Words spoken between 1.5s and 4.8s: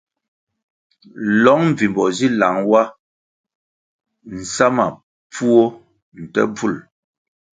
mbvimbo zi lang wa nsa